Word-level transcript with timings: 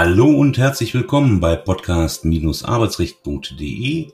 Hallo 0.00 0.28
und 0.28 0.58
herzlich 0.58 0.94
willkommen 0.94 1.40
bei 1.40 1.56
podcast-arbeitsrecht.de. 1.56 4.12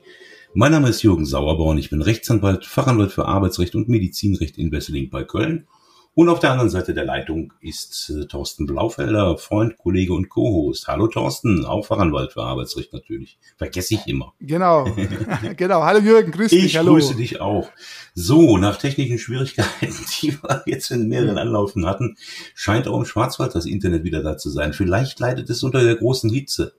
Mein 0.55 0.71
Name 0.71 0.89
ist 0.89 1.03
Jürgen 1.03 1.27
Sauerborn, 1.27 1.77
ich 1.77 1.91
bin 1.91 2.01
Rechtsanwalt, 2.01 2.65
Fachanwalt 2.65 3.11
für 3.11 3.27
Arbeitsrecht 3.27 3.75
und 3.75 3.87
Medizinrecht 3.87 4.57
in 4.57 4.71
Wesseling 4.71 5.11
bei 5.11 5.23
Köln 5.23 5.67
und 6.15 6.29
auf 6.29 6.39
der 6.39 6.51
anderen 6.51 6.69
Seite 6.69 6.93
der 6.93 7.03
Leitung 7.03 7.51
ist 7.59 8.09
äh, 8.09 8.25
Thorsten 8.25 8.65
Blaufelder, 8.65 9.37
Freund, 9.37 9.77
Kollege 9.77 10.13
und 10.13 10.29
Co-Host. 10.29 10.87
Hallo 10.87 11.07
Thorsten, 11.07 11.65
auch 11.65 11.85
Fachanwalt 11.85 12.31
für 12.31 12.41
Arbeitsrecht 12.41 12.93
natürlich. 12.93 13.37
Vergesse 13.57 13.95
ich 13.95 14.07
immer. 14.07 14.33
Genau, 14.39 14.87
genau. 15.57 15.83
Hallo 15.83 15.99
Jürgen, 15.99 16.31
grüß 16.31 16.51
dich. 16.51 16.65
Ich 16.65 16.77
hallo. 16.77 16.93
grüße 16.93 17.15
dich 17.15 17.41
auch. 17.41 17.69
So, 18.13 18.57
nach 18.57 18.77
technischen 18.77 19.19
Schwierigkeiten, 19.19 19.69
die 20.21 20.41
wir 20.41 20.63
jetzt 20.65 20.89
in 20.89 21.09
mehreren 21.09 21.37
Anlaufen 21.37 21.85
hatten, 21.85 22.15
scheint 22.53 22.87
auch 22.87 22.97
im 22.97 23.05
Schwarzwald 23.05 23.53
das 23.53 23.65
Internet 23.65 24.05
wieder 24.05 24.23
da 24.23 24.37
zu 24.37 24.49
sein. 24.49 24.71
Vielleicht 24.71 25.19
leidet 25.19 25.49
es 25.49 25.63
unter 25.63 25.83
der 25.83 25.97
großen 25.97 26.29
Hitze. 26.29 26.75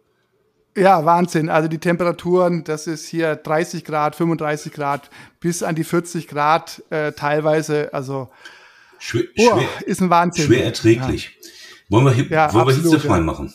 Ja, 0.78 1.04
Wahnsinn. 1.04 1.50
Also 1.50 1.68
die 1.68 1.78
Temperaturen, 1.78 2.64
das 2.64 2.86
ist 2.86 3.06
hier 3.06 3.36
30 3.36 3.84
Grad, 3.84 4.16
35 4.16 4.72
Grad 4.72 5.10
bis 5.40 5.62
an 5.62 5.74
die 5.74 5.84
40 5.84 6.26
Grad 6.26 6.82
äh, 6.88 7.12
teilweise. 7.12 7.92
Also 7.92 8.30
Schwer, 8.98 9.24
schwer, 9.36 9.68
ist 9.86 10.00
ein 10.00 10.10
Wahnsinn. 10.10 10.46
schwer 10.46 10.64
erträglich. 10.64 11.38
Wollen 11.88 12.06
wir, 12.06 12.12
Ja, 12.28 12.52
wollen 12.52 12.66
wir 12.66 12.72
absolut, 12.74 12.92
hitzefrei 12.94 13.16
ja. 13.16 13.22
machen? 13.22 13.54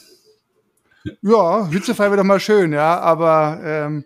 Ja, 1.22 1.68
hitzefrei 1.68 2.06
wäre 2.06 2.18
doch 2.18 2.24
mal 2.24 2.40
schön, 2.40 2.74
ja. 2.74 3.00
Aber 3.00 3.60
ähm, 3.64 4.06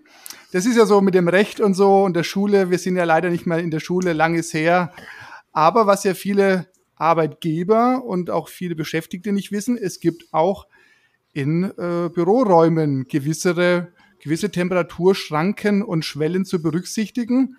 das 0.52 0.66
ist 0.66 0.77
ja 0.77 0.85
so 0.85 1.02
mit 1.02 1.13
dem 1.13 1.27
Recht 1.27 1.59
und 1.59 1.73
so 1.73 2.03
und 2.03 2.16
der 2.16 2.23
Schule. 2.23 2.70
Wir 2.71 2.80
sind 2.80 2.95
ja 2.95 3.03
leider 3.03 3.30
nicht 3.30 3.45
mehr 3.45 3.59
in 3.59 3.71
der 3.71 3.80
Schule, 3.80 4.13
lang 4.13 4.35
ist 4.35 4.53
her. 4.53 4.94
Aber 5.52 5.88
was 5.88 6.03
ja 6.03 6.13
viele 6.13 6.67
Arbeitgeber 6.95 8.03
und 8.06 8.30
auch 8.30 8.47
viele 8.47 8.75
Beschäftigte 8.75 9.33
nicht 9.33 9.52
wissen, 9.52 9.78
es 9.78 10.00
gibt 10.00 10.33
auch 10.33 10.66
in 11.33 11.66
äh, 11.66 12.09
Büroräumen 12.09 13.08
gewissere, 13.08 13.89
gewisse 14.19 14.50
Temperaturschranken 14.50 15.83
und 15.83 16.06
Schwellen 16.06 16.45
zu 16.45 16.61
berücksichtigen, 16.61 17.58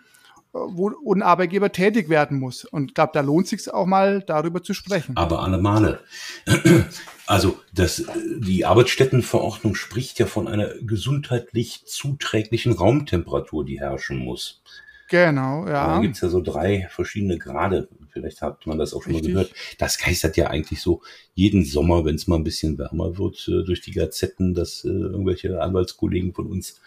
wo 0.68 1.12
ein 1.12 1.22
Arbeitgeber 1.22 1.72
tätig 1.72 2.08
werden 2.08 2.38
muss. 2.38 2.64
Und 2.64 2.90
ich 2.90 2.94
glaube, 2.94 3.12
da 3.14 3.20
lohnt 3.20 3.48
sich 3.48 3.72
auch 3.72 3.86
mal 3.86 4.22
darüber 4.22 4.62
zu 4.62 4.74
sprechen. 4.74 5.16
Aber 5.16 5.42
alle 5.42 5.58
Male. 5.58 6.00
Also 7.28 7.58
das, 7.74 8.04
die 8.38 8.64
Arbeitsstättenverordnung 8.64 9.74
spricht 9.74 10.20
ja 10.20 10.26
von 10.26 10.46
einer 10.46 10.68
gesundheitlich 10.80 11.84
zuträglichen 11.84 12.70
Raumtemperatur, 12.70 13.64
die 13.64 13.80
herrschen 13.80 14.18
muss. 14.18 14.62
Genau, 15.08 15.64
Da 15.64 15.70
ja. 15.70 16.00
gibt's 16.00 16.20
ja 16.20 16.28
so 16.28 16.40
drei 16.40 16.88
verschiedene 16.90 17.38
Grade. 17.38 17.88
Vielleicht 18.10 18.42
hat 18.42 18.66
man 18.66 18.78
das 18.78 18.92
auch 18.94 19.02
schon 19.02 19.12
Richtig. 19.12 19.34
mal 19.34 19.44
gehört. 19.44 19.56
Das 19.78 19.98
geistert 19.98 20.36
ja 20.36 20.48
eigentlich 20.48 20.80
so 20.80 21.02
jeden 21.34 21.64
Sommer, 21.64 22.04
wenn 22.04 22.16
es 22.16 22.26
mal 22.26 22.36
ein 22.36 22.44
bisschen 22.44 22.78
wärmer 22.78 23.18
wird, 23.18 23.46
äh, 23.46 23.62
durch 23.62 23.82
die 23.82 23.92
Gazetten, 23.92 24.54
dass 24.54 24.84
äh, 24.84 24.88
irgendwelche 24.88 25.60
Anwaltskollegen 25.60 26.32
von 26.32 26.46
uns 26.46 26.80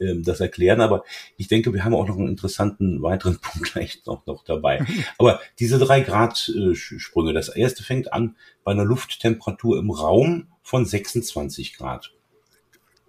ähm, 0.00 0.22
das 0.22 0.40
erklären. 0.40 0.80
Aber 0.80 1.04
ich 1.36 1.48
denke, 1.48 1.74
wir 1.74 1.84
haben 1.84 1.94
auch 1.94 2.06
noch 2.08 2.16
einen 2.16 2.28
interessanten 2.28 3.02
weiteren 3.02 3.38
Punkt 3.40 3.72
gleich 3.72 4.02
noch, 4.06 4.24
noch 4.26 4.44
dabei. 4.44 4.86
Aber 5.18 5.40
diese 5.58 5.78
drei 5.78 6.00
Grad 6.00 6.50
äh, 6.54 7.32
das 7.34 7.48
erste 7.48 7.82
fängt 7.82 8.12
an 8.12 8.36
bei 8.64 8.72
einer 8.72 8.84
Lufttemperatur 8.84 9.78
im 9.78 9.90
Raum 9.90 10.46
von 10.62 10.84
26 10.84 11.76
Grad. 11.76 12.12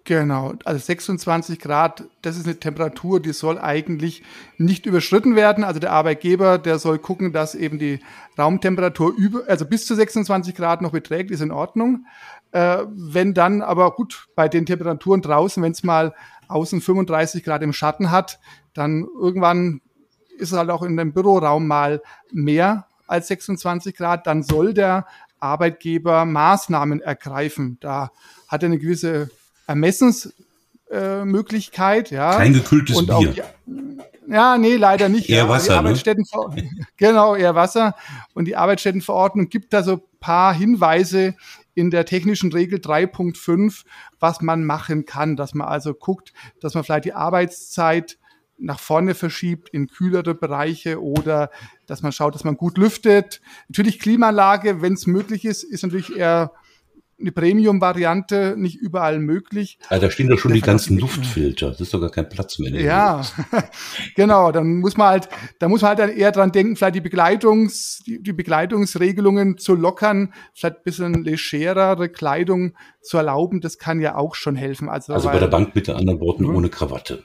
Genau, 0.08 0.54
also 0.64 0.80
26 0.82 1.60
Grad, 1.60 2.04
das 2.22 2.38
ist 2.38 2.46
eine 2.46 2.58
Temperatur, 2.58 3.20
die 3.20 3.34
soll 3.34 3.58
eigentlich 3.58 4.22
nicht 4.56 4.86
überschritten 4.86 5.36
werden. 5.36 5.64
Also 5.64 5.80
der 5.80 5.92
Arbeitgeber, 5.92 6.56
der 6.56 6.78
soll 6.78 6.98
gucken, 6.98 7.34
dass 7.34 7.54
eben 7.54 7.78
die 7.78 8.00
Raumtemperatur 8.38 9.12
über, 9.14 9.42
also 9.48 9.66
bis 9.66 9.84
zu 9.84 9.94
26 9.94 10.54
Grad 10.54 10.80
noch 10.80 10.92
beträgt, 10.92 11.30
ist 11.30 11.42
in 11.42 11.50
Ordnung. 11.50 12.06
Äh, 12.52 12.84
wenn 12.88 13.34
dann, 13.34 13.60
aber 13.60 13.90
gut, 13.90 14.28
bei 14.34 14.48
den 14.48 14.64
Temperaturen 14.64 15.20
draußen, 15.20 15.62
wenn 15.62 15.72
es 15.72 15.82
mal 15.82 16.14
außen 16.48 16.80
35 16.80 17.44
Grad 17.44 17.62
im 17.62 17.74
Schatten 17.74 18.10
hat, 18.10 18.40
dann 18.72 19.06
irgendwann 19.20 19.82
ist 20.38 20.52
es 20.52 20.58
halt 20.58 20.70
auch 20.70 20.84
in 20.84 20.96
dem 20.96 21.12
Büroraum 21.12 21.66
mal 21.66 22.00
mehr 22.32 22.86
als 23.06 23.28
26 23.28 23.94
Grad, 23.94 24.26
dann 24.26 24.42
soll 24.42 24.72
der 24.72 25.06
Arbeitgeber 25.38 26.24
Maßnahmen 26.24 27.02
ergreifen. 27.02 27.76
Da 27.80 28.10
hat 28.48 28.62
er 28.62 28.68
eine 28.68 28.78
gewisse 28.78 29.28
Ermessensmöglichkeit, 29.68 32.10
äh, 32.10 32.16
ja. 32.16 32.36
Kein 32.36 32.54
gekühltes 32.54 32.96
Und 32.96 33.06
Bier. 33.06 33.32
ja, 33.32 33.44
ja, 34.30 34.58
nee, 34.58 34.76
leider 34.76 35.08
nicht. 35.08 35.30
Eher 35.30 35.44
ja. 35.44 35.48
Wasser, 35.48 35.82
Die 35.82 36.14
ne? 36.14 36.70
Genau, 36.98 37.34
eher 37.34 37.54
Wasser. 37.54 37.94
Und 38.34 38.44
die 38.44 38.56
Arbeitsstättenverordnung 38.56 39.48
gibt 39.48 39.72
da 39.72 39.82
so 39.82 39.92
ein 39.92 40.02
paar 40.20 40.52
Hinweise 40.52 41.34
in 41.74 41.90
der 41.90 42.04
technischen 42.04 42.52
Regel 42.52 42.78
3.5, 42.78 43.84
was 44.20 44.42
man 44.42 44.64
machen 44.64 45.06
kann, 45.06 45.36
dass 45.36 45.54
man 45.54 45.68
also 45.68 45.94
guckt, 45.94 46.34
dass 46.60 46.74
man 46.74 46.84
vielleicht 46.84 47.06
die 47.06 47.14
Arbeitszeit 47.14 48.18
nach 48.58 48.80
vorne 48.80 49.14
verschiebt 49.14 49.68
in 49.70 49.86
kühlere 49.86 50.34
Bereiche 50.34 51.02
oder 51.02 51.50
dass 51.86 52.02
man 52.02 52.12
schaut, 52.12 52.34
dass 52.34 52.44
man 52.44 52.56
gut 52.56 52.76
lüftet. 52.76 53.40
Natürlich 53.68 54.00
Klimaanlage, 54.00 54.82
wenn 54.82 54.94
es 54.94 55.06
möglich 55.06 55.44
ist, 55.44 55.62
ist 55.62 55.84
natürlich 55.84 56.14
eher 56.14 56.52
eine 57.20 57.32
Premium-Variante, 57.32 58.54
nicht 58.56 58.76
überall 58.76 59.18
möglich. 59.18 59.78
Ah, 59.88 59.98
da 59.98 60.08
stehen 60.10 60.28
doch 60.28 60.38
schon 60.38 60.50
Der 60.52 60.60
die 60.60 60.66
ganzen 60.66 60.98
Luftfilter. 60.98 61.70
Das 61.70 61.80
ist 61.80 61.92
doch 61.92 62.00
gar 62.00 62.10
kein 62.10 62.28
Platz 62.28 62.58
mehr. 62.60 62.70
Ja, 62.80 63.22
genau. 64.14 64.52
Dann 64.52 64.76
muss 64.78 64.96
man 64.96 65.08
halt, 65.08 65.28
da 65.58 65.68
muss 65.68 65.82
man 65.82 65.88
halt 65.90 65.98
dann 65.98 66.10
eher 66.10 66.30
dran 66.32 66.52
denken, 66.52 66.76
vielleicht 66.76 66.94
die 66.94 67.00
Begleitungs, 67.00 68.02
die, 68.06 68.22
die 68.22 68.32
Begleitungsregelungen 68.32 69.58
zu 69.58 69.74
lockern, 69.74 70.32
vielleicht 70.54 70.76
ein 70.76 70.82
bisschen 70.84 71.24
legerere 71.24 72.08
Kleidung 72.08 72.74
zu 73.02 73.16
erlauben. 73.16 73.60
Das 73.60 73.78
kann 73.78 74.00
ja 74.00 74.14
auch 74.14 74.34
schon 74.34 74.54
helfen. 74.56 74.88
Also, 74.88 75.12
Also 75.12 75.26
bei 75.28 75.34
weil- 75.34 75.40
der 75.40 75.48
Bank 75.48 75.74
mit 75.74 75.88
anderen 75.88 76.20
Worten 76.20 76.44
Mhm. 76.44 76.54
ohne 76.54 76.68
Krawatte. 76.68 77.24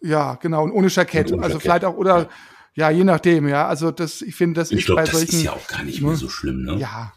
Ja, 0.00 0.34
genau. 0.36 0.64
Und 0.64 0.72
ohne 0.72 0.88
Jackett. 0.88 1.28
Und 1.28 1.34
ohne 1.38 1.42
also 1.44 1.54
Jackett, 1.54 1.62
vielleicht 1.62 1.84
auch, 1.84 1.96
oder, 1.96 2.28
ja. 2.74 2.90
je 2.90 3.04
nachdem, 3.04 3.48
ja. 3.48 3.66
Also 3.66 3.90
das, 3.90 4.22
ich 4.22 4.34
finde, 4.34 4.60
das 4.60 4.70
Ich 4.70 4.78
ist 4.80 4.86
glaube, 4.86 5.00
bei 5.02 5.06
das 5.06 5.12
solchen. 5.18 5.34
ist 5.36 5.42
ja 5.42 5.52
auch 5.52 5.66
gar 5.68 5.82
nicht 5.84 6.02
mehr 6.02 6.14
so 6.14 6.28
schlimm, 6.28 6.62
ne? 6.64 6.76
Ja. 6.76 7.12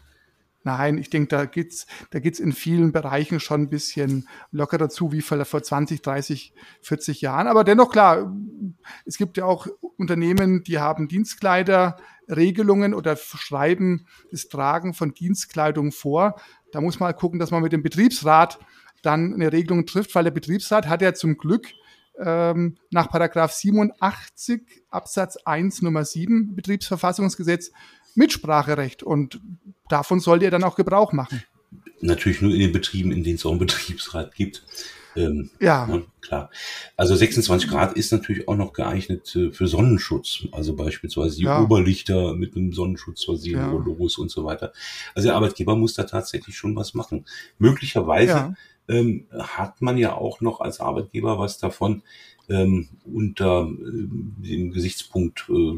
Nein, 0.66 0.98
ich 0.98 1.10
denke, 1.10 1.28
da 1.28 1.44
geht's, 1.44 1.86
da 2.10 2.18
geht's 2.18 2.40
in 2.40 2.50
vielen 2.50 2.90
Bereichen 2.90 3.38
schon 3.38 3.62
ein 3.62 3.68
bisschen 3.70 4.26
lockerer 4.50 4.88
zu, 4.88 5.12
wie 5.12 5.20
vor 5.20 5.44
vor 5.44 5.62
20, 5.62 6.02
30, 6.02 6.52
40 6.82 7.20
Jahren. 7.20 7.46
Aber 7.46 7.62
dennoch 7.62 7.92
klar, 7.92 8.34
es 9.04 9.16
gibt 9.16 9.36
ja 9.36 9.44
auch 9.44 9.68
Unternehmen, 9.96 10.64
die 10.64 10.80
haben 10.80 11.06
Dienstkleiderregelungen 11.06 12.94
oder 12.94 13.14
schreiben 13.14 14.08
das 14.32 14.48
Tragen 14.48 14.92
von 14.92 15.14
Dienstkleidung 15.14 15.92
vor. 15.92 16.34
Da 16.72 16.80
muss 16.80 16.98
man 16.98 17.06
halt 17.06 17.18
gucken, 17.18 17.38
dass 17.38 17.52
man 17.52 17.62
mit 17.62 17.72
dem 17.72 17.84
Betriebsrat 17.84 18.58
dann 19.02 19.34
eine 19.34 19.52
Regelung 19.52 19.86
trifft, 19.86 20.16
weil 20.16 20.24
der 20.24 20.32
Betriebsrat 20.32 20.88
hat 20.88 21.00
ja 21.00 21.14
zum 21.14 21.36
Glück 21.36 21.68
ähm, 22.18 22.76
nach 22.90 23.08
Paragraph 23.08 23.52
87 23.52 24.62
Absatz 24.90 25.36
1 25.44 25.82
Nummer 25.82 26.04
7 26.04 26.56
Betriebsverfassungsgesetz 26.56 27.70
Mitspracherecht 28.16 29.02
und 29.02 29.40
davon 29.88 30.20
sollte 30.20 30.46
er 30.46 30.50
dann 30.50 30.64
auch 30.64 30.76
Gebrauch 30.76 31.12
machen. 31.12 31.42
Natürlich 32.00 32.42
nur 32.42 32.52
in 32.52 32.60
den 32.60 32.72
Betrieben, 32.72 33.12
in 33.12 33.24
denen 33.24 33.36
es 33.36 33.46
auch 33.46 33.50
einen 33.50 33.60
Betriebsrat 33.60 34.34
gibt. 34.34 34.64
Ähm, 35.16 35.50
Ja, 35.60 35.88
ja, 35.88 36.02
klar. 36.20 36.50
Also 36.96 37.14
26 37.16 37.68
Grad 37.68 37.94
ist 37.96 38.12
natürlich 38.12 38.48
auch 38.48 38.56
noch 38.56 38.72
geeignet 38.72 39.34
äh, 39.36 39.50
für 39.52 39.66
Sonnenschutz. 39.66 40.46
Also 40.52 40.76
beispielsweise 40.76 41.36
die 41.36 41.44
Ja. 41.44 41.62
Oberlichter 41.62 42.34
mit 42.34 42.56
einem 42.56 42.72
Sonnenschutz 42.72 43.24
versehen, 43.24 43.58
Ja. 43.58 43.70
Rollos 43.70 44.18
und 44.18 44.30
so 44.30 44.44
weiter. 44.44 44.72
Also 45.14 45.28
der 45.28 45.36
Arbeitgeber 45.36 45.76
muss 45.76 45.94
da 45.94 46.04
tatsächlich 46.04 46.56
schon 46.56 46.76
was 46.76 46.94
machen. 46.94 47.24
Möglicherweise 47.58 48.30
ja, 48.32 48.54
ähm, 48.88 49.26
hat 49.32 49.82
man 49.82 49.98
ja 49.98 50.14
auch 50.14 50.40
noch 50.40 50.60
als 50.60 50.80
Arbeitgeber 50.80 51.38
was 51.38 51.58
davon, 51.58 52.02
ähm, 52.48 52.88
unter 53.04 53.62
ähm, 53.62 54.36
dem 54.38 54.70
Gesichtspunkt 54.70 55.46
äh, 55.48 55.76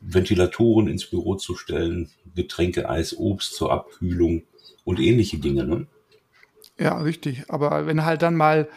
Ventilatoren 0.00 0.88
ins 0.88 1.06
Büro 1.06 1.34
zu 1.36 1.54
stellen, 1.56 2.08
Getränke, 2.34 2.88
Eis, 2.88 3.16
Obst 3.16 3.54
zur 3.54 3.72
Abkühlung 3.72 4.42
und 4.84 5.00
ähnliche 5.00 5.38
Dinge. 5.38 5.64
Ne? 5.64 5.86
Ja, 6.80 6.98
richtig. 6.98 7.44
Aber 7.48 7.86
wenn 7.86 8.04
halt 8.04 8.22
dann 8.22 8.36
mal 8.36 8.68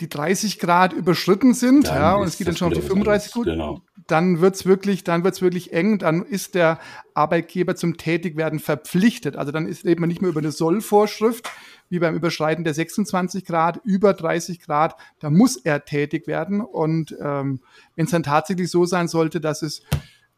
die 0.00 0.08
30 0.08 0.58
Grad 0.58 0.92
überschritten 0.92 1.54
sind, 1.54 1.86
Dann 1.86 1.96
ja, 1.96 2.14
und 2.16 2.26
es 2.26 2.36
geht 2.36 2.48
dann 2.48 2.56
schon 2.56 2.68
auf 2.68 2.72
die 2.74 2.78
wieder 2.80 2.88
was 2.88 3.26
35 3.28 3.32
gut, 3.32 3.46
Genau. 3.46 3.80
dann 4.08 4.40
wird's 4.40 4.66
wirklich, 4.66 5.04
dann 5.04 5.22
wird's 5.22 5.40
wirklich 5.40 5.72
eng, 5.72 5.98
dann 5.98 6.22
ist 6.22 6.56
der 6.56 6.80
Arbeitgeber 7.14 7.76
zum 7.76 7.96
Tätigwerden 7.96 8.58
verpflichtet. 8.58 9.36
Also 9.36 9.52
dann 9.52 9.68
ist, 9.68 9.84
redet 9.84 10.00
man 10.00 10.08
nicht 10.08 10.20
mehr 10.20 10.30
über 10.30 10.40
eine 10.40 10.50
Sollvorschrift, 10.50 11.48
wie 11.90 12.00
beim 12.00 12.16
Überschreiten 12.16 12.64
der 12.64 12.74
26 12.74 13.44
Grad, 13.44 13.80
über 13.84 14.14
30 14.14 14.60
Grad, 14.60 14.96
da 15.20 15.30
muss 15.30 15.56
er 15.56 15.84
tätig 15.84 16.26
werden. 16.26 16.60
Und 16.60 17.16
ähm, 17.20 17.60
wenn 17.94 18.06
es 18.06 18.10
dann 18.10 18.24
tatsächlich 18.24 18.70
so 18.70 18.86
sein 18.86 19.06
sollte, 19.06 19.40
dass 19.40 19.62
es 19.62 19.82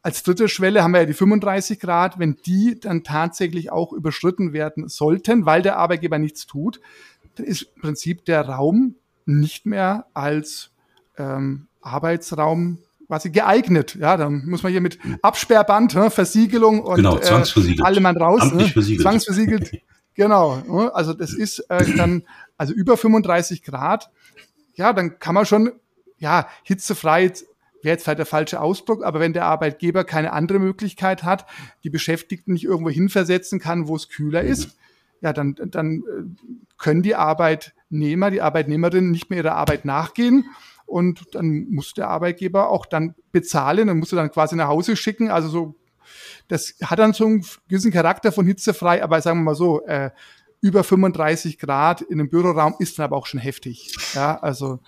als 0.07 0.23
dritte 0.23 0.49
Schwelle 0.49 0.85
haben 0.85 0.93
wir 0.93 1.01
ja 1.01 1.07
die 1.07 1.15
35 1.15 1.81
Grad, 1.81 2.21
wenn 2.21 2.37
die 2.47 2.79
dann 2.79 3.03
tatsächlich 3.03 3.73
auch 3.73 3.93
überschritten 3.93 4.53
werden 4.53 4.87
sollten, 4.87 5.47
weil 5.47 5.63
der 5.63 5.79
Arbeitgeber 5.79 6.21
nichts 6.21 6.47
tut, 6.47 6.81
dann 7.35 7.45
ist 7.45 7.63
im 7.75 7.83
Prinzip 7.83 8.25
der 8.25 8.49
Raum 8.49 8.95
nicht 9.25 9.67
mehr 9.67 10.07
als 10.15 10.71
ähm, 11.19 11.67
Arbeitsraum 11.81 12.79
quasi 13.09 13.31
geeignet. 13.31 13.97
Ja, 13.97 14.17
dann 14.17 14.47
muss 14.47 14.63
man 14.63 14.71
hier 14.71 14.81
mit 14.81 14.97
Absperrband, 15.23 15.97
ne, 15.97 16.09
Versiegelung 16.09 16.83
und 16.83 16.99
Genau, 16.99 17.17
äh, 17.17 17.23
zwangsversiegelt. 17.23 17.85
alle 17.85 18.01
Mann 18.01 18.17
raus. 18.17 18.43
Amtlich 18.43 18.69
ne, 18.69 18.73
versiegelt. 18.75 19.03
Zwangsversiegelt. 19.03 19.73
Genau. 20.19 20.63
Ne? 20.67 20.95
Also 20.95 21.13
das 21.13 21.35
ist 21.35 21.59
äh, 21.69 21.85
dann, 21.95 22.23
also 22.57 22.73
über 22.73 22.97
35 22.97 23.63
Grad, 23.63 24.09
ja, 24.75 24.95
dann 24.95 25.19
kann 25.19 25.35
man 25.35 25.45
schon, 25.45 25.73
ja, 26.17 26.49
hitzefrei 26.63 27.33
wäre 27.83 27.95
jetzt 27.95 28.05
vielleicht 28.05 28.19
der 28.19 28.27
falsche 28.27 28.61
Ausdruck, 28.61 29.05
aber 29.05 29.21
wenn 29.21 29.33
der 29.33 29.45
Arbeitgeber 29.45 30.05
keine 30.05 30.33
andere 30.33 30.59
Möglichkeit 30.59 31.23
hat, 31.23 31.47
die 31.85 31.91
Beschäftigten 31.91 32.53
nicht 32.53 32.65
irgendwo 32.65 32.91
hinversetzen 32.91 33.61
kann, 33.61 33.89
wo 33.89 33.97
es 33.97 34.09
kühler 34.09 34.43
ist, 34.43 34.77
ja, 35.21 35.33
dann, 35.33 35.55
dann 35.55 36.03
äh, 36.03 36.57
können 36.79 37.03
die 37.03 37.15
Arbeitnehmer, 37.15 38.31
die 38.31 38.43
Arbeitnehmerinnen 38.43 39.11
nicht 39.11 39.31
mehr 39.31 39.39
ihrer 39.39 39.55
Arbeit 39.55 39.85
nachgehen. 39.85 40.45
Und 40.85 41.35
dann 41.35 41.67
muss 41.71 41.95
der 41.95 42.09
Arbeitgeber 42.09 42.69
auch 42.69 42.87
dann 42.87 43.15
bezahlen 43.33 43.89
und 43.89 43.99
muss 43.99 44.13
er 44.13 44.17
dann 44.17 44.31
quasi 44.31 44.55
nach 44.55 44.69
Hause 44.69 44.95
schicken. 44.95 45.31
Also 45.31 45.49
so, 45.49 45.75
das 46.49 46.75
hat 46.85 46.99
dann 46.99 47.13
so 47.13 47.27
einen 47.27 47.45
gewissen 47.69 47.91
Charakter 47.91 48.31
von 48.31 48.47
hitzefrei, 48.47 49.03
aber 49.03 49.21
sagen 49.21 49.41
wir 49.41 49.45
mal 49.45 49.55
so, 49.57 49.85
äh, 49.87 50.11
über 50.67 50.83
35 50.83 51.59
Grad 51.59 52.01
in 52.01 52.19
einem 52.19 52.29
Büroraum 52.29 52.75
ist 52.81 52.99
dann 52.99 53.05
aber 53.05 53.17
auch 53.17 53.27
schon 53.27 53.39
heftig. 53.39 53.95
Ja, 54.15 54.37
also 54.39 54.81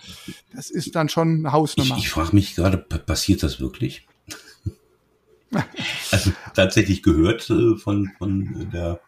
das 0.53 0.69
ist 0.69 0.93
dann 0.93 1.07
schon 1.07 1.39
eine 1.39 1.53
Hausnummer. 1.53 1.95
Ich, 1.97 2.03
ich 2.03 2.09
frage 2.09 2.35
mich 2.35 2.55
gerade, 2.55 2.77
passiert 2.77 3.43
das 3.43 3.61
wirklich? 3.61 4.05
also 6.11 6.31
tatsächlich 6.53 7.01
gehört 7.01 7.49
äh, 7.49 7.77
von, 7.77 8.11
von 8.17 8.69
der 8.73 8.99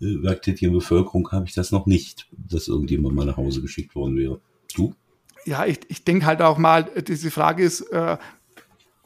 äh, 0.00 0.22
werktätigen 0.22 0.72
Bevölkerung 0.72 1.30
habe 1.32 1.46
ich 1.46 1.54
das 1.54 1.72
noch 1.72 1.86
nicht, 1.86 2.28
dass 2.30 2.68
irgendjemand 2.68 3.16
mal 3.16 3.26
nach 3.26 3.36
Hause 3.36 3.60
geschickt 3.60 3.96
worden 3.96 4.16
wäre. 4.16 4.40
Du? 4.76 4.94
Ja, 5.46 5.66
ich, 5.66 5.80
ich 5.88 6.04
denke 6.04 6.26
halt 6.26 6.42
auch 6.42 6.58
mal, 6.58 6.84
diese 6.84 7.32
Frage 7.32 7.64
ist, 7.64 7.80
äh, 7.90 8.16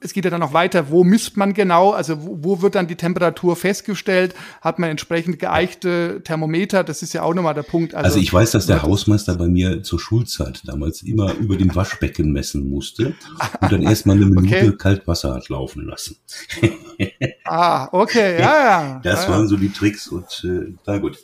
es 0.01 0.13
geht 0.13 0.25
ja 0.25 0.31
dann 0.31 0.41
noch 0.41 0.53
weiter, 0.53 0.91
wo 0.91 1.05
misst 1.05 1.37
man 1.37 1.55
genau, 1.55 1.91
also 1.91 2.25
wo, 2.25 2.39
wo, 2.41 2.63
wird 2.63 2.75
dann 2.75 2.87
die 2.87 2.97
Temperatur 2.97 3.57
festgestellt? 3.57 4.35
Hat 4.61 4.79
man 4.79 4.91
entsprechend 4.91 5.39
geeichte 5.39 6.21
Thermometer? 6.23 6.85
Das 6.85 7.03
ist 7.03 7.13
ja 7.13 7.23
auch 7.23 7.35
nochmal 7.35 7.55
der 7.55 7.63
Punkt. 7.63 7.95
Also, 7.95 8.07
also 8.07 8.19
ich 8.21 8.33
weiß, 8.33 8.53
dass 8.53 8.67
der 8.67 8.83
Hausmeister 8.83 9.35
bei 9.37 9.49
mir 9.49 9.83
zur 9.83 9.99
Schulzeit 9.99 10.63
damals 10.65 11.03
immer 11.03 11.35
über 11.35 11.57
dem 11.57 11.75
Waschbecken 11.75 12.33
messen 12.33 12.69
musste 12.69 13.15
und 13.61 13.73
dann 13.73 13.83
erstmal 13.83 14.17
eine 14.17 14.27
Minute 14.27 14.57
okay. 14.57 14.77
Kaltwasser 14.77 15.35
hat 15.35 15.49
laufen 15.49 15.85
lassen. 15.87 16.17
ah, 17.45 17.89
okay, 17.93 18.41
ja, 18.41 18.41
ja. 18.41 19.01
Das 19.03 19.25
ja, 19.25 19.31
waren 19.31 19.49
so 19.49 19.57
die 19.57 19.71
Tricks 19.71 20.09
und 20.09 20.45
äh, 20.45 20.75
na 20.87 20.99
gut. 20.99 21.19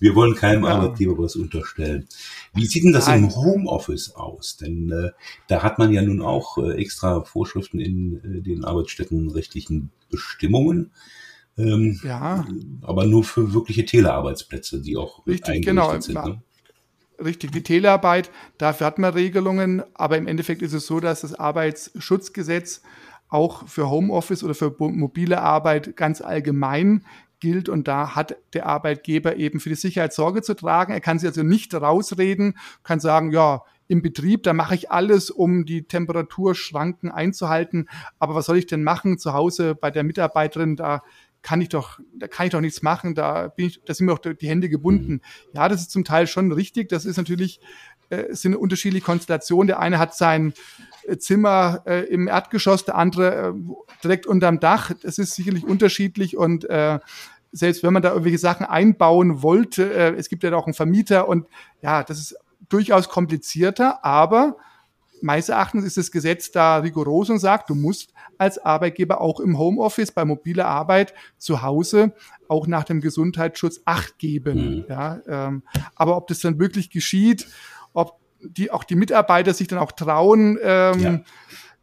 Wir 0.00 0.14
wollen 0.14 0.34
keinem 0.34 0.64
ja. 0.64 0.70
Arbeitgeber 0.70 1.18
was 1.18 1.36
unterstellen. 1.36 2.08
Wie 2.54 2.66
sieht 2.66 2.84
denn 2.84 2.92
das 2.92 3.06
Nein. 3.06 3.24
im 3.24 3.36
Homeoffice 3.36 4.14
aus? 4.14 4.56
Denn 4.56 4.90
äh, 4.90 5.10
da 5.48 5.62
hat 5.62 5.78
man 5.78 5.92
ja 5.92 6.02
nun 6.02 6.22
auch 6.22 6.58
äh, 6.58 6.72
extra 6.80 7.22
Vorschriften 7.22 7.80
in 7.80 8.16
äh, 8.24 8.40
den 8.40 8.64
arbeitsstättenrechtlichen 8.64 9.90
Bestimmungen. 10.10 10.90
Ähm, 11.58 12.00
ja. 12.02 12.46
Aber 12.82 13.04
nur 13.06 13.24
für 13.24 13.52
wirkliche 13.52 13.84
Telearbeitsplätze, 13.84 14.80
die 14.80 14.96
auch 14.96 15.26
Richtig, 15.26 15.64
genau. 15.64 15.98
sind. 16.00 16.14
Ne? 16.14 16.42
Richtig, 17.22 17.52
die 17.52 17.62
Telearbeit, 17.62 18.30
dafür 18.56 18.86
hat 18.86 18.98
man 18.98 19.12
Regelungen, 19.12 19.82
aber 19.92 20.16
im 20.16 20.26
Endeffekt 20.26 20.62
ist 20.62 20.72
es 20.72 20.86
so, 20.86 21.00
dass 21.00 21.20
das 21.20 21.34
Arbeitsschutzgesetz 21.34 22.80
auch 23.30 23.66
für 23.68 23.88
Homeoffice 23.88 24.44
oder 24.44 24.54
für 24.54 24.74
mobile 24.78 25.40
Arbeit 25.40 25.96
ganz 25.96 26.20
allgemein 26.20 27.04
gilt 27.40 27.68
und 27.68 27.88
da 27.88 28.14
hat 28.14 28.36
der 28.52 28.66
Arbeitgeber 28.66 29.36
eben 29.36 29.60
für 29.60 29.70
die 29.70 29.74
Sicherheit 29.74 30.12
Sorge 30.12 30.42
zu 30.42 30.54
tragen. 30.54 30.92
Er 30.92 31.00
kann 31.00 31.18
sie 31.18 31.26
also 31.26 31.42
nicht 31.42 31.74
rausreden, 31.74 32.58
kann 32.82 33.00
sagen, 33.00 33.32
ja, 33.32 33.62
im 33.88 34.02
Betrieb, 34.02 34.44
da 34.44 34.52
mache 34.52 34.76
ich 34.76 34.92
alles, 34.92 35.30
um 35.30 35.64
die 35.64 35.82
Temperaturschranken 35.82 37.10
einzuhalten. 37.10 37.88
Aber 38.20 38.36
was 38.36 38.46
soll 38.46 38.56
ich 38.56 38.66
denn 38.66 38.84
machen 38.84 39.18
zu 39.18 39.32
Hause 39.32 39.74
bei 39.74 39.90
der 39.90 40.04
Mitarbeiterin? 40.04 40.76
Da 40.76 41.02
kann 41.42 41.60
ich 41.60 41.70
doch, 41.70 41.98
da 42.14 42.28
kann 42.28 42.46
ich 42.46 42.52
doch 42.52 42.60
nichts 42.60 42.82
machen. 42.82 43.16
Da 43.16 43.48
bin 43.48 43.66
ich, 43.66 43.80
da 43.84 43.92
sind 43.92 44.06
mir 44.06 44.12
auch 44.12 44.20
die 44.20 44.48
Hände 44.48 44.68
gebunden. 44.68 45.14
Mhm. 45.14 45.20
Ja, 45.54 45.68
das 45.68 45.80
ist 45.80 45.90
zum 45.90 46.04
Teil 46.04 46.28
schon 46.28 46.52
richtig. 46.52 46.88
Das 46.88 47.04
ist 47.04 47.16
natürlich, 47.16 47.60
äh, 48.10 48.32
sind 48.32 48.54
unterschiedliche 48.54 49.04
Konstellationen. 49.04 49.66
Der 49.66 49.80
eine 49.80 49.98
hat 49.98 50.14
sein 50.14 50.50
äh, 50.50 50.54
Zimmer 51.18 51.82
äh, 51.86 52.04
im 52.06 52.28
Erdgeschoss, 52.28 52.84
der 52.84 52.96
andere 52.96 53.48
äh, 53.48 53.52
direkt 54.02 54.26
unterm 54.26 54.60
Dach. 54.60 54.92
Das 55.02 55.18
ist 55.18 55.34
sicherlich 55.34 55.64
unterschiedlich 55.64 56.36
und 56.36 56.68
äh, 56.68 56.98
selbst 57.52 57.82
wenn 57.82 57.92
man 57.92 58.02
da 58.02 58.10
irgendwelche 58.10 58.38
Sachen 58.38 58.66
einbauen 58.66 59.42
wollte, 59.42 59.92
äh, 59.92 60.14
es 60.14 60.28
gibt 60.28 60.42
ja 60.42 60.54
auch 60.54 60.66
einen 60.66 60.74
Vermieter 60.74 61.28
und 61.28 61.46
ja, 61.82 62.02
das 62.02 62.18
ist 62.18 62.36
durchaus 62.68 63.08
komplizierter, 63.08 64.04
aber 64.04 64.56
meines 65.22 65.48
Erachtens 65.48 65.84
ist 65.84 65.96
das 65.96 66.10
Gesetz 66.10 66.50
da 66.50 66.78
rigoros 66.78 67.30
und 67.30 67.38
sagt, 67.38 67.70
du 67.70 67.74
musst 67.74 68.12
als 68.38 68.58
Arbeitgeber 68.58 69.20
auch 69.20 69.40
im 69.40 69.58
Homeoffice 69.58 70.12
bei 70.12 70.24
mobiler 70.24 70.66
Arbeit 70.66 71.14
zu 71.38 71.62
Hause 71.62 72.14
auch 72.48 72.66
nach 72.66 72.84
dem 72.84 73.00
Gesundheitsschutz 73.00 73.80
Acht 73.84 74.18
geben. 74.18 74.76
Mhm. 74.76 74.84
Ja, 74.88 75.20
ähm, 75.26 75.62
aber 75.94 76.16
ob 76.16 76.26
das 76.28 76.40
dann 76.40 76.58
wirklich 76.58 76.90
geschieht, 76.90 77.46
die 78.42 78.70
auch 78.70 78.84
die 78.84 78.96
Mitarbeiter 78.96 79.54
sich 79.54 79.68
dann 79.68 79.78
auch 79.78 79.92
trauen, 79.92 80.58
ähm, 80.62 81.00
ja. 81.00 81.20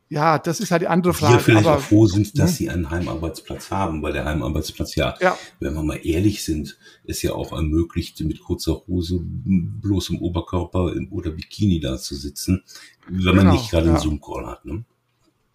Ja, 0.09 0.39
das 0.39 0.61
ist 0.61 0.71
halt 0.71 0.81
die 0.81 0.87
andere 0.87 1.13
Frage. 1.13 1.33
Wir 1.33 1.39
vielleicht 1.41 1.67
aber, 1.67 1.77
auch 1.77 1.81
froh 1.81 2.05
sind, 2.05 2.39
dass 2.39 2.51
hm? 2.51 2.55
sie 2.55 2.69
einen 2.69 2.89
Heimarbeitsplatz 2.89 3.71
haben, 3.71 4.01
weil 4.01 4.13
der 4.13 4.23
Heimarbeitsplatz 4.23 4.95
ja, 4.95 5.15
ja, 5.19 5.37
wenn 5.59 5.73
wir 5.73 5.83
mal 5.83 5.99
ehrlich 6.01 6.45
sind, 6.45 6.77
ist 7.03 7.21
ja 7.23 7.33
auch 7.33 7.51
ermöglicht, 7.51 8.21
mit 8.21 8.39
kurzer 8.39 8.83
Hose, 8.87 9.19
bloßem 9.21 10.19
Oberkörper 10.19 10.93
oder 11.11 11.31
Bikini 11.31 11.81
da 11.81 11.97
zu 11.97 12.15
sitzen, 12.15 12.63
wenn 13.09 13.19
genau, 13.19 13.33
man 13.33 13.51
nicht 13.51 13.69
gerade 13.69 13.87
ja. 13.87 13.93
einen 13.93 14.01
Zoom-Call 14.01 14.47
hat. 14.47 14.63
Ne? 14.63 14.85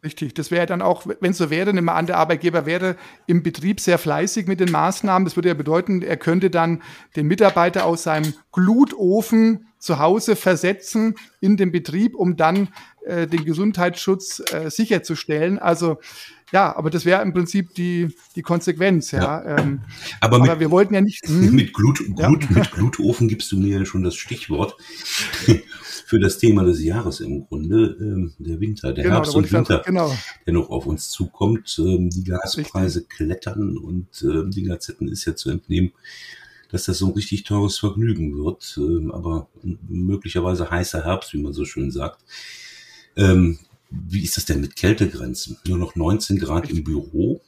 Richtig, 0.04 0.34
das 0.34 0.50
wäre 0.50 0.66
dann 0.66 0.82
auch, 0.82 1.06
wenn 1.20 1.30
es 1.30 1.38
so 1.38 1.48
wäre, 1.48 1.72
nehmen 1.72 1.86
wir 1.86 1.94
an, 1.94 2.06
der 2.08 2.18
Arbeitgeber 2.18 2.66
wäre 2.66 2.96
im 3.28 3.44
Betrieb 3.44 3.78
sehr 3.78 3.98
fleißig 3.98 4.48
mit 4.48 4.58
den 4.58 4.72
Maßnahmen. 4.72 5.24
Das 5.24 5.36
würde 5.36 5.48
ja 5.48 5.54
bedeuten, 5.54 6.02
er 6.02 6.16
könnte 6.16 6.50
dann 6.50 6.82
den 7.14 7.28
Mitarbeiter 7.28 7.84
aus 7.84 8.02
seinem 8.02 8.34
Glutofen 8.50 9.68
zu 9.78 10.00
Hause 10.00 10.34
versetzen 10.34 11.14
in 11.40 11.56
den 11.56 11.70
Betrieb, 11.70 12.16
um 12.16 12.36
dann 12.36 12.68
äh, 13.06 13.28
den 13.28 13.44
Gesundheitsschutz 13.44 14.42
äh, 14.52 14.70
sicherzustellen. 14.70 15.60
Also 15.60 15.98
ja, 16.52 16.76
aber 16.76 16.90
das 16.90 17.06
wäre 17.06 17.22
im 17.22 17.32
Prinzip 17.32 17.74
die, 17.74 18.14
die 18.36 18.42
Konsequenz, 18.42 19.10
ja. 19.10 19.22
ja. 19.22 19.58
Ähm, 19.58 19.80
aber, 20.20 20.38
mit, 20.38 20.50
aber, 20.50 20.60
wir 20.60 20.70
wollten 20.70 20.94
ja 20.94 21.00
nicht. 21.00 21.22
Hm? 21.32 21.54
Mit, 21.54 21.72
Glut, 21.72 21.98
Glut, 21.98 22.18
ja. 22.18 22.28
mit 22.30 22.72
Glutofen 22.72 23.26
gibst 23.26 23.50
du 23.52 23.58
mir 23.58 23.78
ja 23.78 23.84
schon 23.86 24.02
das 24.02 24.14
Stichwort 24.16 24.76
für 26.06 26.20
das 26.20 26.38
Thema 26.38 26.64
des 26.64 26.82
Jahres 26.82 27.20
im 27.20 27.46
Grunde, 27.46 27.96
ähm, 28.00 28.32
der 28.38 28.60
Winter, 28.60 28.92
der 28.92 29.04
genau, 29.04 29.16
Herbst 29.16 29.34
und 29.34 29.50
Winter, 29.50 29.76
grad, 29.76 29.86
genau. 29.86 30.14
der 30.46 30.52
noch 30.52 30.68
auf 30.68 30.86
uns 30.86 31.10
zukommt. 31.10 31.78
Ähm, 31.78 32.10
die 32.10 32.24
Gaspreise 32.24 33.00
Richtig. 33.00 33.16
klettern 33.16 33.78
und 33.78 34.08
ähm, 34.22 34.50
die 34.50 34.64
Gazetten 34.64 35.08
ist 35.08 35.24
ja 35.24 35.34
zu 35.34 35.48
entnehmen, 35.48 35.92
dass 36.70 36.84
das 36.84 36.98
so 36.98 37.06
ein 37.06 37.12
richtig 37.12 37.44
teures 37.44 37.78
Vergnügen 37.78 38.36
wird, 38.36 38.78
ähm, 38.78 39.10
aber 39.10 39.48
möglicherweise 39.88 40.70
heißer 40.70 41.04
Herbst, 41.04 41.32
wie 41.32 41.42
man 41.42 41.52
so 41.52 41.64
schön 41.64 41.90
sagt. 41.90 42.22
Ähm, 43.16 43.58
wie 43.92 44.22
ist 44.22 44.36
das 44.36 44.44
denn 44.44 44.60
mit 44.60 44.76
Kältegrenzen? 44.76 45.58
Nur 45.66 45.78
noch 45.78 45.94
19 45.94 46.38
Grad 46.38 46.70
im 46.70 46.82
Büro? 46.84 47.40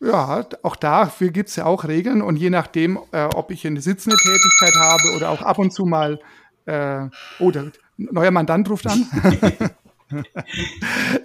Ja, 0.00 0.46
auch 0.62 0.76
dafür 0.76 1.30
gibt 1.30 1.48
es 1.48 1.56
ja 1.56 1.64
auch 1.64 1.84
Regeln 1.84 2.20
und 2.22 2.36
je 2.36 2.50
nachdem, 2.50 2.98
äh, 3.12 3.28
ob 3.34 3.50
ich 3.50 3.66
eine 3.66 3.80
sitzende 3.80 4.16
Tätigkeit 4.16 4.74
habe 4.78 5.16
oder 5.16 5.30
auch 5.30 5.42
ab 5.42 5.58
und 5.58 5.72
zu 5.72 5.86
mal, 5.86 6.20
äh, 6.66 7.08
oh, 7.38 7.50
der 7.50 7.72
neuer 7.96 8.30
Mandant 8.30 8.68
ruft 8.68 8.86
an. 8.86 9.06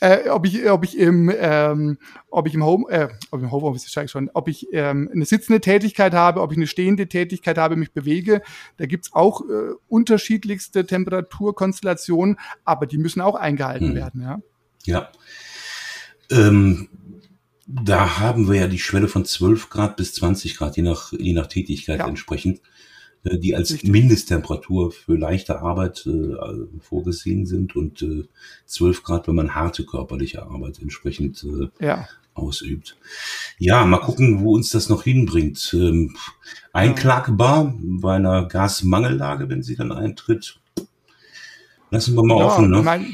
äh, 0.00 0.28
ob 0.30 0.46
ich, 0.46 0.68
ob 0.70 0.84
ich 0.84 0.98
im, 0.98 1.32
ähm, 1.34 1.98
ob 2.30 2.46
ich 2.46 2.54
im 2.54 2.64
Home, 2.64 2.90
äh, 2.90 3.08
ob 3.30 3.40
ich 3.40 3.44
im 3.44 3.50
Homeoffice 3.50 3.94
ich 3.96 4.10
schon, 4.10 4.30
ob 4.32 4.48
ich 4.48 4.68
ähm, 4.72 5.10
eine 5.12 5.24
sitzende 5.24 5.60
Tätigkeit 5.60 6.14
habe, 6.14 6.40
ob 6.40 6.52
ich 6.52 6.56
eine 6.56 6.66
stehende 6.66 7.08
Tätigkeit 7.08 7.58
habe, 7.58 7.76
mich 7.76 7.92
bewege. 7.92 8.42
Da 8.78 8.86
gibt's 8.86 9.12
auch 9.12 9.42
äh, 9.42 9.74
unterschiedlichste 9.88 10.86
Temperaturkonstellationen, 10.86 12.38
aber 12.64 12.86
die 12.86 12.98
müssen 12.98 13.20
auch 13.20 13.34
eingehalten 13.34 13.88
hm. 13.88 13.94
werden, 13.94 14.22
ja. 14.22 14.40
Ja. 14.84 15.12
Ähm, 16.30 16.88
da 17.66 18.18
haben 18.18 18.48
wir 18.48 18.60
ja 18.60 18.66
die 18.66 18.78
Schwelle 18.78 19.08
von 19.08 19.24
12 19.24 19.70
Grad 19.70 19.96
bis 19.96 20.14
20 20.14 20.56
Grad, 20.56 20.76
je 20.76 20.82
nach, 20.82 21.12
je 21.12 21.32
nach 21.32 21.46
Tätigkeit 21.46 22.00
ja. 22.00 22.08
entsprechend. 22.08 22.60
Äh, 23.24 23.38
die 23.38 23.54
als 23.54 23.72
Richtig. 23.72 23.90
Mindesttemperatur 23.90 24.90
für 24.90 25.16
leichte 25.16 25.60
Arbeit 25.60 26.06
äh, 26.06 26.34
vorgesehen 26.80 27.46
sind 27.46 27.76
und 27.76 28.02
äh, 28.02 28.24
12 28.66 29.02
Grad, 29.02 29.28
wenn 29.28 29.34
man 29.34 29.54
harte 29.54 29.84
körperliche 29.84 30.42
Arbeit 30.42 30.80
entsprechend 30.80 31.44
äh, 31.44 31.84
ja. 31.84 32.08
ausübt. 32.34 32.96
Ja, 33.58 33.84
mal 33.84 33.98
gucken, 33.98 34.40
wo 34.42 34.54
uns 34.54 34.70
das 34.70 34.88
noch 34.88 35.04
hinbringt. 35.04 35.72
Ähm, 35.74 36.16
einklagbar 36.72 37.74
bei 37.80 38.16
einer 38.16 38.46
Gasmangellage, 38.46 39.48
wenn 39.48 39.62
sie 39.62 39.76
dann 39.76 39.92
eintritt. 39.92 40.58
Lassen 41.90 42.14
wir 42.14 42.24
mal 42.24 42.38
ja, 42.38 42.46
offen. 42.46 42.70
Ne? 42.70 42.82
Mein, 42.82 43.06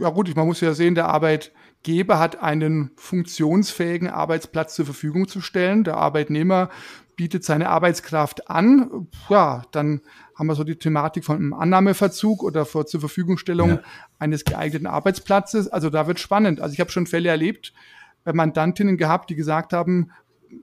ja 0.00 0.08
gut, 0.10 0.34
man 0.36 0.46
muss 0.46 0.60
ja 0.60 0.72
sehen, 0.72 0.94
der 0.94 1.08
Arbeitgeber 1.08 2.18
hat 2.18 2.40
einen 2.40 2.92
funktionsfähigen 2.96 4.08
Arbeitsplatz 4.08 4.74
zur 4.74 4.86
Verfügung 4.86 5.28
zu 5.28 5.40
stellen. 5.40 5.84
Der 5.84 5.96
Arbeitnehmer 5.96 6.70
bietet 7.18 7.42
seine 7.42 7.68
Arbeitskraft 7.68 8.48
an, 8.48 9.08
ja, 9.28 9.62
dann 9.72 10.00
haben 10.36 10.46
wir 10.46 10.54
so 10.54 10.62
die 10.62 10.76
Thematik 10.76 11.24
von 11.24 11.36
einem 11.36 11.52
Annahmeverzug 11.52 12.44
oder 12.44 12.64
vor 12.64 12.86
zur 12.86 13.00
Verfügungstellung 13.00 13.70
ja. 13.70 13.80
eines 14.20 14.44
geeigneten 14.44 14.86
Arbeitsplatzes. 14.86 15.66
Also 15.66 15.90
da 15.90 16.06
wird 16.06 16.20
spannend. 16.20 16.60
Also 16.60 16.74
ich 16.74 16.80
habe 16.80 16.92
schon 16.92 17.08
Fälle 17.08 17.28
erlebt, 17.28 17.74
bei 18.22 18.32
Mandantinnen 18.32 18.96
gehabt, 18.96 19.30
die 19.30 19.34
gesagt 19.34 19.72
haben, 19.72 20.12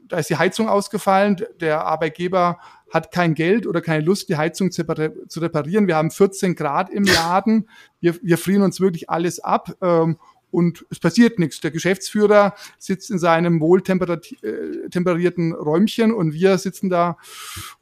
da 0.08 0.18
ist 0.18 0.30
die 0.30 0.38
Heizung 0.38 0.70
ausgefallen, 0.70 1.44
der 1.60 1.86
Arbeitgeber 1.86 2.58
hat 2.90 3.12
kein 3.12 3.34
Geld 3.34 3.68
oder 3.68 3.82
keine 3.82 4.06
Lust, 4.06 4.30
die 4.30 4.38
Heizung 4.38 4.72
zu, 4.72 4.84
reparieren. 4.84 5.88
Wir 5.88 5.98
haben 5.98 6.10
14 6.10 6.56
Grad 6.56 6.90
im 6.90 7.04
Laden, 7.04 7.70
wir, 8.00 8.16
wir 8.24 8.38
frieren 8.38 8.62
uns 8.62 8.80
wirklich 8.80 9.10
alles 9.10 9.42
ab. 9.42 9.76
Ähm, 9.82 10.18
und 10.56 10.86
es 10.90 11.00
passiert 11.00 11.38
nichts. 11.38 11.60
Der 11.60 11.72
Geschäftsführer 11.72 12.56
sitzt 12.80 13.12
in 13.12 13.20
seinem 13.20 13.60
wohltemperierten 13.60 15.52
äh, 15.52 15.56
Räumchen 15.56 16.14
und 16.14 16.34
wir 16.34 16.58
sitzen 16.58 16.90
da 16.90 17.18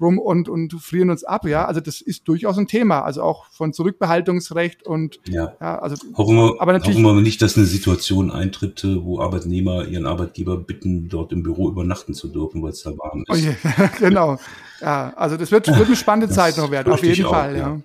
rum 0.02 0.18
und, 0.18 0.50
und 0.50 0.74
frieren 0.82 1.12
uns 1.12 1.24
ab. 1.24 1.46
Ja, 1.46 1.66
also 1.66 1.80
das 1.82 2.02
ist 2.02 2.28
durchaus 2.28 2.58
ein 2.58 2.68
Thema. 2.68 3.02
Also 3.02 3.22
auch 3.22 3.46
von 3.52 3.74
Zurückbehaltungsrecht 3.74 4.84
und 4.88 5.20
ja, 5.28 5.54
ja 5.62 5.78
also 5.80 5.96
hoffen 6.18 6.36
wir, 6.36 6.56
aber 6.60 6.74
natürlich, 6.74 6.98
hoffen 7.04 7.16
wir 7.16 7.22
nicht, 7.22 7.44
dass 7.44 7.56
eine 7.58 7.68
Situation 7.68 8.32
eintritt, 8.32 8.84
wo 8.84 9.20
Arbeitnehmer 9.20 9.86
ihren 9.86 10.08
Arbeitgeber 10.08 10.58
bitten, 10.58 11.10
dort 11.10 11.32
im 11.32 11.44
Büro 11.44 11.70
übernachten 11.70 12.16
zu 12.16 12.28
dürfen, 12.28 12.64
weil 12.64 12.72
es 12.72 12.82
da 12.82 12.90
warm 12.98 13.24
ist. 13.28 13.30
Oh 13.30 13.36
je, 13.36 13.54
genau. 14.00 14.40
Ja, 14.82 15.14
also 15.16 15.38
das 15.38 15.52
wird, 15.52 15.68
wird 15.68 15.86
eine 15.86 15.96
spannende 15.96 16.34
Zeit 16.34 16.58
noch 16.58 16.72
werden, 16.72 16.92
auf 16.92 17.04
jeden 17.04 17.28
Fall. 17.28 17.54
Auch, 17.54 17.58
ja. 17.58 17.80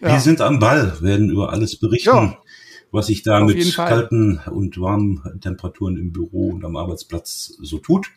Ja. 0.00 0.08
Wir 0.14 0.20
sind 0.20 0.40
am 0.40 0.60
Ball, 0.60 0.96
werden 1.00 1.30
über 1.30 1.50
alles 1.50 1.78
berichten. 1.78 2.08
Ja 2.08 2.38
was 2.92 3.06
sich 3.06 3.22
da 3.22 3.40
Auf 3.40 3.46
mit 3.46 3.74
kalten 3.74 4.40
und 4.50 4.80
warmen 4.80 5.22
Temperaturen 5.40 5.96
im 5.96 6.12
Büro 6.12 6.50
und 6.50 6.64
am 6.64 6.76
Arbeitsplatz 6.76 7.54
so 7.60 7.78
tut. 7.78 8.08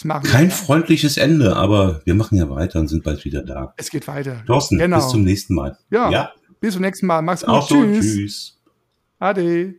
Kein 0.00 0.22
wir. 0.22 0.50
freundliches 0.50 1.16
Ende, 1.16 1.56
aber 1.56 2.02
wir 2.04 2.14
machen 2.14 2.38
ja 2.38 2.48
weiter 2.48 2.78
und 2.78 2.88
sind 2.88 3.02
bald 3.02 3.24
wieder 3.24 3.42
da. 3.42 3.74
Es 3.76 3.90
geht 3.90 4.06
weiter. 4.06 4.42
Thorsten, 4.46 4.78
genau. 4.78 4.98
bis 4.98 5.08
zum 5.08 5.24
nächsten 5.24 5.54
Mal. 5.54 5.76
Ja, 5.90 6.10
ja. 6.10 6.32
bis 6.60 6.74
zum 6.74 6.82
nächsten 6.82 7.06
Mal. 7.06 7.20
Mach's 7.22 7.40
gut. 7.40 7.50
Auch 7.50 7.68
so, 7.68 7.82
tschüss. 7.82 8.06
tschüss. 8.06 8.60
Ade. 9.18 9.74